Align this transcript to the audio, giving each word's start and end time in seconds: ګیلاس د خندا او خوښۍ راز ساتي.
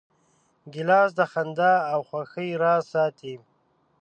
ګیلاس 0.73 1.09
د 1.19 1.21
خندا 1.31 1.73
او 1.93 1.99
خوښۍ 2.09 2.49
راز 2.61 2.83
ساتي. 2.93 3.35